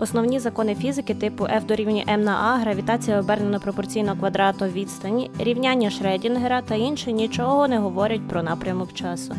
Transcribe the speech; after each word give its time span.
Основні 0.00 0.38
закони 0.38 0.74
фізики 0.74 1.14
типу 1.14 1.44
F 1.44 1.66
дорівнює 1.66 2.04
m 2.08 2.16
на 2.16 2.32
a, 2.32 2.60
гравітація 2.60 3.20
обернено 3.20 3.60
пропорційно 3.60 4.16
квадрату 4.16 4.64
відстані, 4.64 5.30
рівняння 5.38 5.90
Шредінгера 5.90 6.62
та 6.62 6.74
інше 6.74 7.12
нічого 7.12 7.68
не 7.68 7.78
говорять 7.78 8.28
про 8.28 8.42
напрямок 8.42 8.94
часу. 8.94 9.34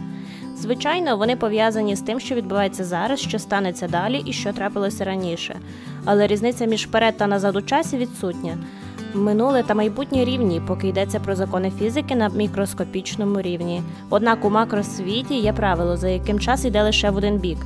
Звичайно, 0.58 1.18
вони 1.18 1.36
пов'язані 1.36 1.96
з 1.96 2.02
тим, 2.02 2.20
що 2.20 2.36
відбувається 2.36 2.84
зараз, 2.84 3.20
що 3.20 3.40
станеться 3.40 3.88
далі 3.88 4.24
і 4.26 4.34
що 4.34 4.54
трапилося 4.54 5.06
раніше. 5.06 5.60
Але 6.06 6.28
різниця 6.28 6.66
між 6.66 6.88
вперед 6.88 7.18
та 7.18 7.28
назад 7.28 7.56
у 7.56 7.62
часі 7.62 7.98
відсутня. 7.98 8.58
Минуле 9.14 9.64
та 9.64 9.74
майбутнє 9.74 10.26
рівні, 10.26 10.62
поки 10.68 10.88
йдеться 10.88 11.20
про 11.20 11.36
закони 11.36 11.72
фізики 11.80 12.16
на 12.16 12.30
мікроскопічному 12.30 13.42
рівні. 13.42 13.82
Однак 14.10 14.46
у 14.46 14.50
макросвіті 14.50 15.36
є 15.36 15.54
правило, 15.54 15.98
за 15.98 16.10
яким 16.10 16.40
час 16.40 16.66
йде 16.66 16.84
лише 16.84 17.10
в 17.10 17.16
один 17.16 17.38
бік. 17.38 17.58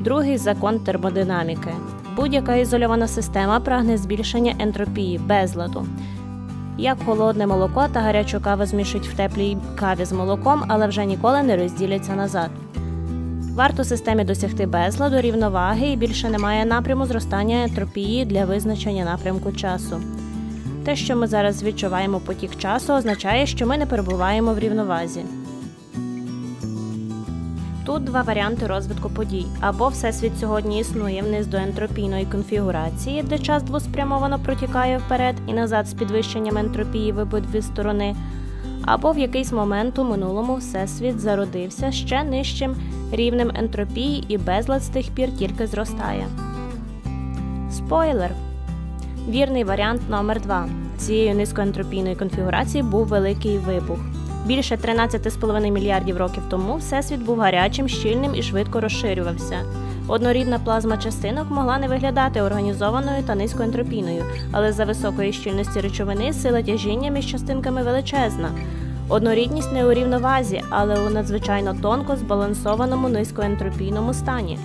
Другий 0.00 0.38
закон 0.38 0.80
термодинаміки. 0.80 1.70
Будь-яка 2.16 2.54
ізольована 2.54 3.08
система 3.08 3.60
прагне 3.60 3.96
збільшення 3.96 4.54
ентропії 4.58 5.18
безладу. 5.18 5.86
Як 6.78 6.98
холодне 7.06 7.46
молоко 7.46 7.86
та 7.92 8.00
гарячу 8.00 8.40
каву 8.40 8.66
змішують 8.66 9.08
в 9.08 9.16
теплій 9.16 9.56
каві 9.76 10.04
з 10.04 10.12
молоком, 10.12 10.64
але 10.68 10.86
вже 10.86 11.04
ніколи 11.04 11.42
не 11.42 11.56
розділяться 11.56 12.14
назад. 12.14 12.50
Варто 13.54 13.84
системі 13.84 14.24
досягти 14.24 14.66
безладу, 14.66 15.20
рівноваги 15.20 15.86
і 15.86 15.96
більше 15.96 16.30
немає 16.30 16.64
напряму 16.64 17.06
зростання 17.06 17.64
ентропії 17.64 18.24
для 18.24 18.44
визначення 18.44 19.04
напрямку 19.04 19.52
часу. 19.52 20.00
Те, 20.84 20.96
що 20.96 21.16
ми 21.16 21.26
зараз 21.26 21.62
відчуваємо 21.62 22.20
потік 22.20 22.58
часу, 22.58 22.92
означає, 22.92 23.46
що 23.46 23.66
ми 23.66 23.78
не 23.78 23.86
перебуваємо 23.86 24.54
в 24.54 24.58
рівновазі. 24.58 25.24
Тут 27.84 28.04
два 28.04 28.22
варіанти 28.22 28.66
розвитку 28.66 29.10
подій: 29.10 29.46
або 29.60 29.88
всесвіт 29.88 30.32
сьогодні 30.40 30.80
існує 30.80 31.22
вниз 31.22 31.46
до 31.46 31.56
ентропійної 31.56 32.26
конфігурації, 32.26 33.22
де 33.22 33.38
час 33.38 33.62
двоспрямовано 33.62 34.38
протікає 34.38 34.98
вперед 34.98 35.34
і 35.46 35.52
назад 35.52 35.88
з 35.88 35.94
підвищенням 35.94 36.58
ентропії 36.58 37.12
в 37.12 37.18
обидві 37.18 37.62
сторони, 37.62 38.16
або 38.84 39.12
в 39.12 39.18
якийсь 39.18 39.52
момент 39.52 39.98
у 39.98 40.04
минулому 40.04 40.56
всесвіт 40.56 41.20
зародився 41.20 41.92
ще 41.92 42.24
нижчим 42.24 42.76
рівнем 43.12 43.50
ентропії 43.54 44.24
і 44.28 44.38
безлад 44.38 44.82
з 44.82 44.88
тих 44.88 45.10
пір 45.10 45.36
тільки 45.38 45.66
зростає. 45.66 46.26
Спойлер. 47.70 48.30
Вірний 49.28 49.64
варіант 49.64 50.02
номер 50.10 50.40
2 50.40 50.68
Цією 50.98 51.34
низькоентропійної 51.34 52.16
конфігурації 52.16 52.82
був 52.82 53.06
великий 53.06 53.58
вибух. 53.58 53.98
Більше 54.46 54.74
13,5 54.74 55.70
мільярдів 55.70 56.16
років 56.16 56.42
тому 56.50 56.76
всесвіт 56.76 57.20
був 57.20 57.38
гарячим, 57.38 57.88
щільним 57.88 58.34
і 58.34 58.42
швидко 58.42 58.80
розширювався. 58.80 59.56
Однорідна 60.08 60.58
плазма 60.58 60.96
частинок 60.96 61.50
могла 61.50 61.78
не 61.78 61.88
виглядати 61.88 62.42
організованою 62.42 63.22
та 63.22 63.34
низькоентропійною, 63.34 64.24
але 64.52 64.72
за 64.72 64.84
високої 64.84 65.32
щільності 65.32 65.80
речовини 65.80 66.32
сила 66.32 66.62
тяжіння 66.62 67.10
між 67.10 67.26
частинками 67.26 67.82
величезна. 67.82 68.50
Однорідність 69.08 69.72
не 69.72 69.86
у 69.86 69.92
рівновазі, 69.92 70.62
але 70.70 71.00
у 71.00 71.10
надзвичайно 71.10 71.74
тонко 71.82 72.16
збалансованому 72.16 73.08
низькоентропійному 73.08 74.14
стані. 74.14 74.58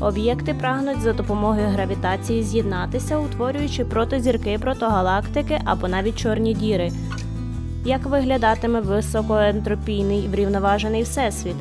Об'єкти 0.00 0.54
прагнуть 0.54 1.00
за 1.00 1.12
допомогою 1.12 1.68
гравітації 1.68 2.42
з'єднатися, 2.42 3.18
утворюючи 3.18 3.84
протозірки, 3.84 4.58
протогалактики 4.58 5.60
або 5.64 5.88
навіть 5.88 6.18
чорні 6.18 6.54
діри. 6.54 6.90
Як 7.84 8.06
виглядатиме 8.06 8.80
високоентропійний 8.80 10.28
врівноважений 10.28 11.02
всесвіт? 11.02 11.56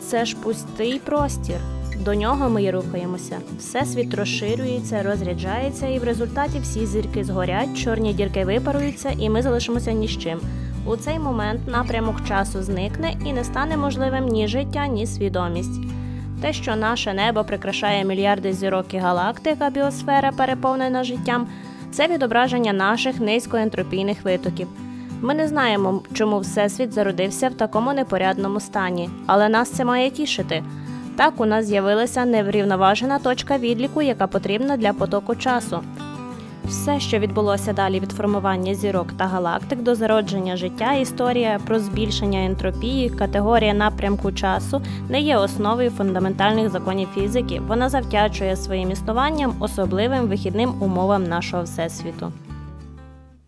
Це 0.00 0.24
ж 0.24 0.36
пустий 0.36 0.98
простір. 0.98 1.56
До 2.04 2.14
нього 2.14 2.50
ми 2.50 2.62
й 2.62 2.70
рухаємося. 2.70 3.38
Всесвіт 3.58 4.14
розширюється, 4.14 5.02
розряджається, 5.02 5.86
і 5.86 5.98
в 5.98 6.04
результаті 6.04 6.58
всі 6.58 6.86
зірки 6.86 7.24
згорять, 7.24 7.78
чорні 7.78 8.12
дірки 8.12 8.44
випаруються, 8.44 9.10
і 9.18 9.30
ми 9.30 9.42
залишимося 9.42 9.92
ні 9.92 10.08
з 10.08 10.18
чим. 10.18 10.40
У 10.86 10.96
цей 10.96 11.18
момент 11.18 11.60
напрямок 11.66 12.24
часу 12.28 12.62
зникне 12.62 13.14
і 13.24 13.32
не 13.32 13.44
стане 13.44 13.76
можливим 13.76 14.26
ні 14.26 14.48
життя, 14.48 14.86
ні 14.86 15.06
свідомість. 15.06 15.80
Те, 16.42 16.52
що 16.52 16.76
наше 16.76 17.14
небо 17.14 17.44
прикрашає 17.44 18.04
мільярди 18.04 18.52
зірок 18.52 18.94
і 18.94 18.98
галактик, 18.98 19.70
біосфера 19.72 20.32
переповнена 20.32 21.04
життям, 21.04 21.48
це 21.96 22.06
відображення 22.08 22.72
наших 22.72 23.20
низькоентропійних 23.20 24.24
витоків. 24.24 24.68
Ми 25.20 25.34
не 25.34 25.48
знаємо, 25.48 26.02
чому 26.12 26.38
Всесвіт 26.38 26.92
зародився 26.92 27.48
в 27.48 27.54
такому 27.54 27.92
непорядному 27.92 28.60
стані, 28.60 29.10
але 29.26 29.48
нас 29.48 29.70
це 29.70 29.84
має 29.84 30.10
тішити. 30.10 30.64
Так 31.16 31.40
у 31.40 31.44
нас 31.44 31.66
з'явилася 31.66 32.24
неврівноважена 32.24 33.18
точка 33.18 33.58
відліку, 33.58 34.02
яка 34.02 34.26
потрібна 34.26 34.76
для 34.76 34.92
потоку 34.92 35.36
часу. 35.36 35.82
Все, 36.68 37.00
що 37.00 37.18
відбулося 37.18 37.72
далі 37.72 38.00
від 38.00 38.12
формування 38.12 38.74
зірок 38.74 39.12
та 39.12 39.24
галактик 39.24 39.82
до 39.82 39.94
зародження 39.94 40.56
життя, 40.56 40.94
історія 40.94 41.60
про 41.66 41.78
збільшення 41.78 42.44
ентропії, 42.44 43.10
категорія 43.10 43.74
напрямку 43.74 44.32
часу 44.32 44.82
не 45.08 45.20
є 45.20 45.36
основою 45.36 45.90
фундаментальних 45.90 46.70
законів 46.70 47.08
фізики. 47.14 47.60
Вона 47.68 47.88
завтячує 47.88 48.56
своїм 48.56 48.90
існуванням 48.90 49.54
особливим 49.60 50.26
вихідним 50.26 50.74
умовам 50.82 51.24
нашого 51.24 51.62
всесвіту. 51.62 52.32